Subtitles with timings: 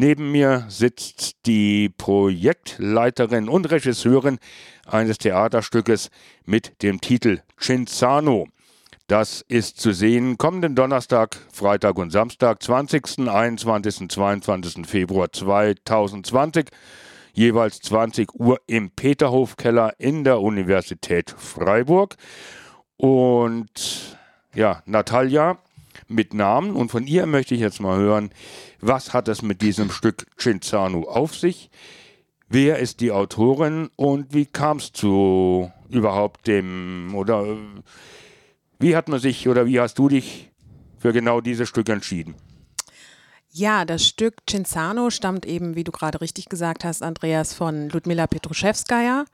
[0.00, 4.38] Neben mir sitzt die Projektleiterin und Regisseurin
[4.86, 6.10] eines Theaterstückes
[6.44, 8.46] mit dem Titel Cinzano.
[9.08, 14.86] Das ist zu sehen kommenden Donnerstag, Freitag und Samstag, 20., 21., 22.
[14.86, 16.68] Februar 2020,
[17.32, 22.14] jeweils 20 Uhr im Peterhofkeller in der Universität Freiburg.
[22.98, 24.16] Und
[24.54, 25.58] ja, Natalia
[26.08, 28.30] mit Namen und von ihr möchte ich jetzt mal hören,
[28.80, 31.70] was hat es mit diesem Stück Cinzano auf sich?
[32.48, 37.44] Wer ist die Autorin und wie kam es zu überhaupt dem oder
[38.78, 40.50] wie hat man sich oder wie hast du dich
[40.98, 42.34] für genau dieses Stück entschieden?
[43.50, 48.26] Ja, das Stück Cinzano stammt eben, wie du gerade richtig gesagt hast, Andreas, von Ludmila
[48.26, 49.24] Petruschewskaja.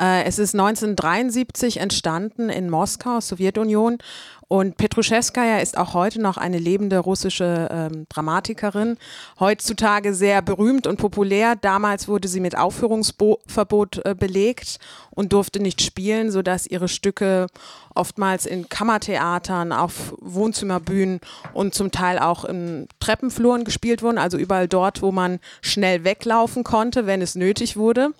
[0.00, 3.98] Äh, es ist 1973 entstanden in Moskau, Sowjetunion.
[4.48, 8.96] Und Petruschewskaja ist auch heute noch eine lebende russische ähm, Dramatikerin.
[9.38, 11.54] Heutzutage sehr berühmt und populär.
[11.54, 14.78] Damals wurde sie mit Aufführungsverbot äh, belegt
[15.10, 17.48] und durfte nicht spielen, sodass ihre Stücke
[17.94, 21.20] oftmals in Kammertheatern, auf Wohnzimmerbühnen
[21.52, 26.64] und zum Teil auch in Treppenfluren gespielt wurden, also überall dort, wo man schnell weglaufen
[26.64, 28.14] konnte, wenn es nötig wurde.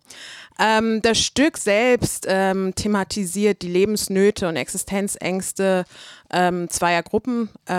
[0.60, 5.84] Ähm, das Stück selbst ähm, thematisiert die Lebensnöte und Existenzängste
[6.32, 7.72] ähm, zweier Gruppen, äh,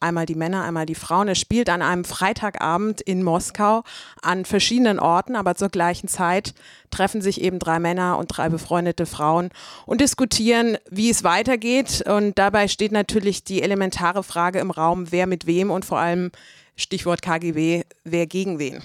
[0.00, 1.28] einmal die Männer, einmal die Frauen.
[1.28, 3.84] Es spielt an einem Freitagabend in Moskau
[4.20, 6.54] an verschiedenen Orten, aber zur gleichen Zeit
[6.90, 9.50] treffen sich eben drei Männer und drei befreundete Frauen
[9.86, 12.02] und diskutieren, wie es weitergeht.
[12.04, 16.32] Und dabei steht natürlich die elementare Frage im Raum, wer mit wem und vor allem
[16.74, 18.82] Stichwort KGB, wer gegen wen.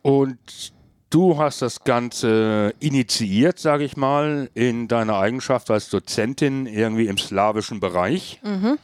[0.00, 0.72] Und
[1.10, 7.18] Du hast das Ganze initiiert, sage ich mal, in deiner Eigenschaft als Dozentin irgendwie im
[7.18, 8.40] slawischen Bereich.
[8.44, 8.78] Mhm.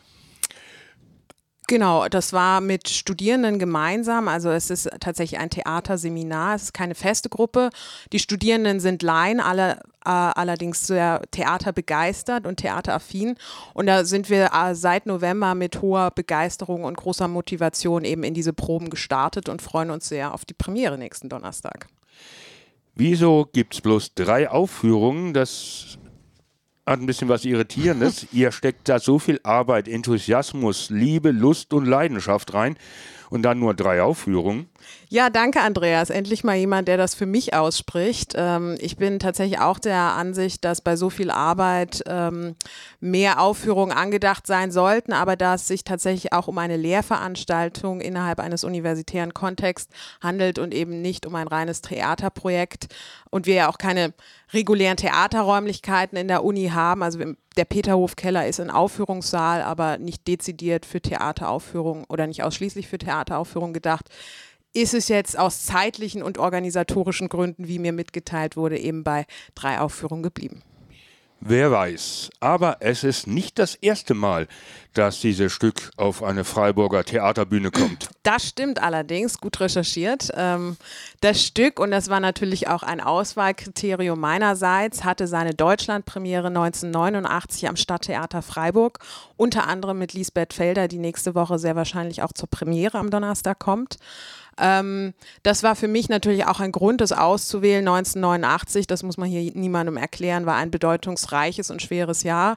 [1.69, 4.29] Genau, das war mit Studierenden gemeinsam.
[4.29, 7.71] Also es ist tatsächlich ein Theaterseminar, es ist keine feste Gruppe.
[8.13, 13.35] Die Studierenden sind Laien, alle äh, allerdings sehr theaterbegeistert und theateraffin.
[13.75, 18.33] Und da sind wir äh, seit November mit hoher Begeisterung und großer Motivation eben in
[18.33, 21.89] diese Proben gestartet und freuen uns sehr auf die Premiere nächsten Donnerstag.
[22.95, 25.35] Wieso gibt es bloß drei Aufführungen?
[25.35, 25.99] Das
[26.87, 28.29] hat ein bisschen was Irritierendes.
[28.33, 32.77] Ihr steckt da so viel Arbeit, Enthusiasmus, Liebe, Lust und Leidenschaft rein
[33.29, 34.69] und dann nur drei Aufführungen.
[35.09, 36.11] Ja, danke Andreas.
[36.11, 38.35] Endlich mal jemand, der das für mich ausspricht.
[38.37, 42.55] Ähm, ich bin tatsächlich auch der Ansicht, dass bei so viel Arbeit ähm,
[43.01, 48.41] mehr Aufführungen angedacht sein sollten, aber da es sich tatsächlich auch um eine Lehrveranstaltung innerhalb
[48.41, 52.87] eines universitären Kontexts handelt und eben nicht um ein reines Theaterprojekt
[53.31, 54.15] und wir ja auch keine
[54.53, 57.03] regulären Theaterräumlichkeiten in der Uni haben.
[57.03, 57.19] Also
[57.57, 63.75] der Peterhof-Keller ist ein Aufführungssaal, aber nicht dezidiert für Theateraufführungen oder nicht ausschließlich für Theateraufführungen
[63.75, 64.11] gedacht
[64.77, 69.25] ist es jetzt aus zeitlichen und organisatorischen Gründen, wie mir mitgeteilt wurde, eben bei
[69.55, 70.63] drei Aufführungen geblieben.
[71.41, 72.31] Wer weiß.
[72.41, 74.49] Aber es ist nicht das erste Mal,
[74.95, 78.09] dass dieses Stück auf eine Freiburger Theaterbühne kommt.
[78.23, 80.31] Das stimmt allerdings, gut recherchiert.
[80.35, 80.77] Ähm,
[81.21, 87.77] das Stück, und das war natürlich auch ein Auswahlkriterium meinerseits, hatte seine Deutschlandpremiere 1989 am
[87.77, 88.99] Stadttheater Freiburg,
[89.37, 93.59] unter anderem mit Lisbeth Felder, die nächste Woche sehr wahrscheinlich auch zur Premiere am Donnerstag
[93.59, 93.99] kommt.
[94.59, 97.87] Ähm, das war für mich natürlich auch ein Grund, das auszuwählen.
[97.87, 102.57] 1989, das muss man hier niemandem erklären, war ein bedeutungsreiches und schweres Jahr.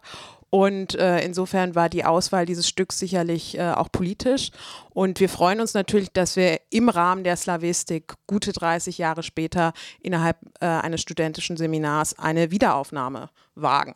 [0.51, 4.49] Und äh, insofern war die Auswahl dieses Stücks sicherlich äh, auch politisch.
[4.89, 9.73] Und wir freuen uns natürlich, dass wir im Rahmen der Slavistik gute 30 Jahre später
[10.01, 13.93] innerhalb äh, eines studentischen Seminars eine Wiederaufnahme wagen.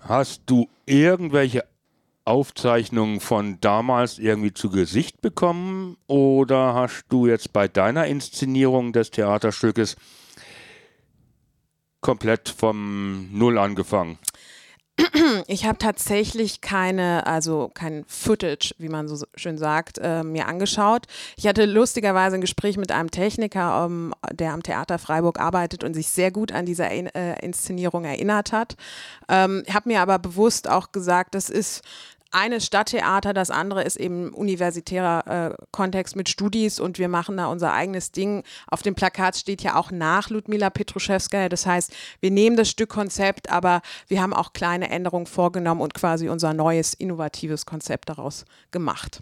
[0.00, 1.64] Hast du irgendwelche
[2.24, 9.10] Aufzeichnungen von damals irgendwie zu Gesicht bekommen oder hast du jetzt bei deiner Inszenierung des
[9.10, 9.96] Theaterstückes
[12.00, 14.18] komplett vom Null angefangen?
[15.48, 21.06] Ich habe tatsächlich keine, also kein Footage, wie man so schön sagt, äh, mir angeschaut.
[21.36, 25.94] Ich hatte lustigerweise ein Gespräch mit einem Techniker, ähm, der am Theater Freiburg arbeitet und
[25.94, 28.76] sich sehr gut an diese äh, Inszenierung erinnert hat.
[29.28, 31.82] Ähm, habe mir aber bewusst auch gesagt, das ist
[32.34, 37.46] eine Stadttheater, das andere ist eben universitärer äh, Kontext mit Studis und wir machen da
[37.46, 38.42] unser eigenes Ding.
[38.66, 41.48] Auf dem Plakat steht ja auch nach Ludmila Petruschewskaja.
[41.48, 46.28] Das heißt, wir nehmen das Stückkonzept, aber wir haben auch kleine Änderungen vorgenommen und quasi
[46.28, 49.20] unser neues, innovatives Konzept daraus gemacht.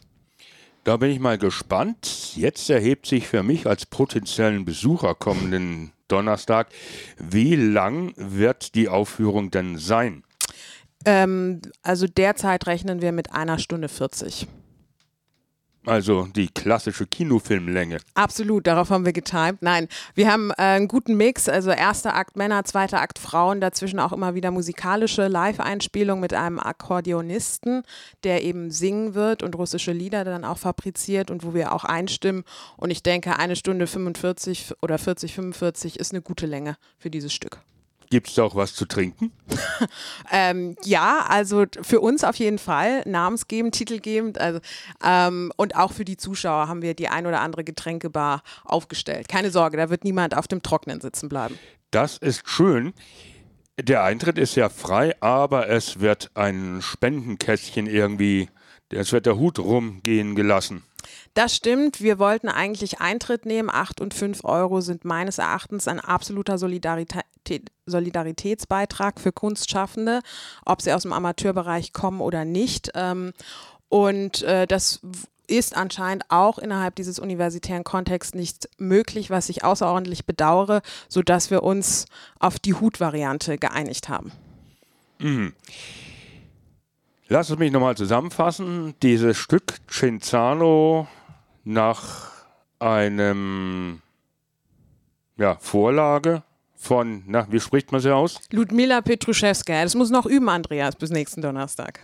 [0.85, 2.35] Da bin ich mal gespannt.
[2.35, 6.69] Jetzt erhebt sich für mich als potenziellen Besucher kommenden Donnerstag,
[7.19, 10.25] wie lang wird die Aufführung denn sein?
[11.05, 14.47] Ähm, also derzeit rechnen wir mit einer Stunde 40.
[15.85, 17.99] Also die klassische Kinofilmlänge.
[18.15, 19.63] Absolut, darauf haben wir getimt.
[19.63, 23.99] Nein, wir haben äh, einen guten Mix, also erster Akt Männer, zweiter Akt Frauen, dazwischen
[23.99, 27.83] auch immer wieder musikalische Live-Einspielung mit einem Akkordeonisten,
[28.23, 32.45] der eben singen wird und russische Lieder dann auch fabriziert und wo wir auch einstimmen.
[32.77, 37.33] Und ich denke, eine Stunde 45 oder 40, 45 ist eine gute Länge für dieses
[37.33, 37.61] Stück.
[38.13, 39.33] Gibt es da auch was zu trinken?
[40.31, 44.39] ähm, ja, also für uns auf jeden Fall namensgebend, titelgebend.
[44.39, 44.61] Also,
[45.03, 49.29] ähm, und auch für die Zuschauer haben wir die ein oder andere Getränkebar aufgestellt.
[49.31, 51.59] Keine Sorge, da wird niemand auf dem Trocknen sitzen bleiben.
[51.91, 52.93] Das ist schön.
[53.81, 58.51] Der Eintritt ist ja frei, aber es wird ein Spendenkästchen irgendwie,
[58.91, 60.85] es wird der Hut rumgehen gelassen.
[61.35, 62.03] Das stimmt.
[62.03, 63.71] Wir wollten eigentlich Eintritt nehmen.
[63.71, 67.25] 8 und 5 Euro sind meines Erachtens ein absoluter Solidarität,
[67.87, 70.21] Solidaritätsbeitrag für Kunstschaffende,
[70.67, 72.91] ob sie aus dem Amateurbereich kommen oder nicht.
[72.95, 73.33] Ähm,
[73.89, 75.01] und äh, das
[75.47, 81.63] ist anscheinend auch innerhalb dieses universitären Kontexts nicht möglich, was ich außerordentlich bedauere, sodass wir
[81.63, 82.07] uns
[82.39, 84.33] auf die Hutvariante geeinigt haben.
[85.19, 85.55] Mhm.
[87.29, 88.95] Lass es mich nochmal zusammenfassen.
[89.03, 91.09] Dieses Stück Cinzano
[91.65, 92.31] nach
[92.79, 94.03] einem
[95.37, 96.43] ja, Vorlage
[96.75, 98.41] von, na, wie spricht man sie aus?
[98.51, 99.83] Ludmila Petruszewska.
[99.83, 102.01] Das muss noch üben, Andreas, bis nächsten Donnerstag.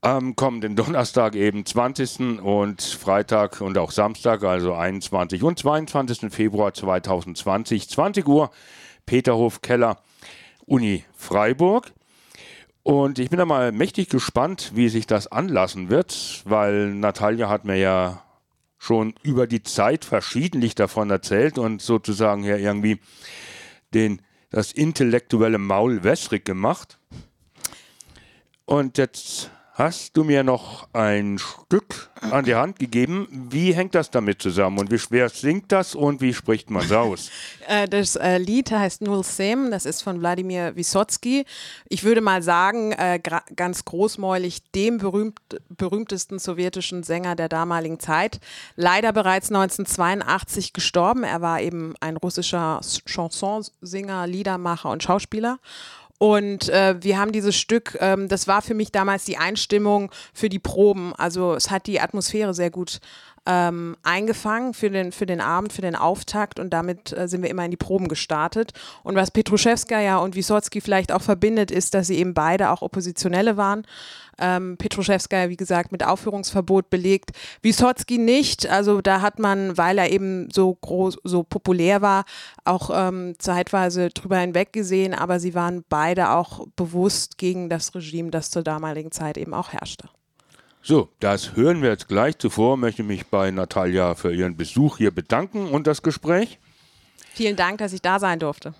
[0.00, 2.42] Am kommenden Donnerstag eben 20.
[2.42, 5.42] und Freitag und auch Samstag, also 21.
[5.42, 6.30] und 22.
[6.30, 8.50] Februar 2020, 20 Uhr,
[9.06, 9.96] Peterhof Keller,
[10.66, 11.90] Uni Freiburg.
[12.84, 17.64] Und ich bin da mal mächtig gespannt, wie sich das anlassen wird, weil Natalia hat
[17.64, 18.22] mir ja
[18.76, 23.00] schon über die Zeit verschiedentlich davon erzählt und sozusagen ja irgendwie
[23.94, 24.20] den,
[24.50, 26.98] das intellektuelle Maul wässrig gemacht.
[28.66, 33.26] Und jetzt hast du mir noch ein Stück an die Hand gegeben.
[33.50, 36.92] Wie hängt das damit zusammen und wie schwer singt das und wie spricht man es
[36.92, 37.30] aus?
[37.66, 41.46] Äh, das äh, Lied heißt Nul Sem, das ist von Wladimir Wysotsky.
[41.88, 43.18] Ich würde mal sagen, äh,
[43.56, 45.40] ganz großmäulig dem berühmt,
[45.70, 48.38] berühmtesten sowjetischen Sänger der damaligen Zeit.
[48.76, 51.24] Leider bereits 1982 gestorben.
[51.24, 55.58] Er war eben ein russischer Chansonsinger, Liedermacher und Schauspieler.
[56.18, 60.48] Und äh, wir haben dieses Stück, ähm, das war für mich damals die Einstimmung für
[60.48, 61.12] die Proben.
[61.16, 63.00] Also es hat die Atmosphäre sehr gut
[63.46, 67.50] ähm, eingefangen für den, für den Abend, für den Auftakt und damit äh, sind wir
[67.50, 68.72] immer in die Proben gestartet.
[69.02, 73.56] Und was Petruszewska und Wysotsky vielleicht auch verbindet, ist, dass sie eben beide auch Oppositionelle
[73.56, 73.86] waren.
[74.38, 77.32] Ähm, Petruszewska, wie gesagt, mit Aufführungsverbot belegt.
[77.62, 78.68] Wysotsky nicht.
[78.68, 82.24] Also da hat man, weil er eben so groß, so populär war,
[82.64, 88.30] auch ähm, zeitweise drüber hinweg gesehen, aber sie waren beide auch bewusst gegen das Regime,
[88.30, 90.08] das zur damaligen Zeit eben auch herrschte.
[90.86, 92.36] So, das hören wir jetzt gleich.
[92.36, 96.58] Zuvor möchte ich mich bei Natalia für ihren Besuch hier bedanken und das Gespräch.
[97.32, 98.74] Vielen Dank, dass ich da sein durfte.